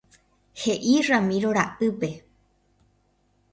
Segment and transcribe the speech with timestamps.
[0.61, 2.11] He'i Ramiro ra'ýpe.